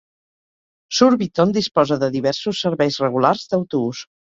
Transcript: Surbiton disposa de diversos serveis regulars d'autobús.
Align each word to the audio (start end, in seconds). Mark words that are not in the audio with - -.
Surbiton 1.01 1.53
disposa 1.59 2.01
de 2.07 2.13
diversos 2.19 2.67
serveis 2.67 3.03
regulars 3.09 3.51
d'autobús. 3.51 4.07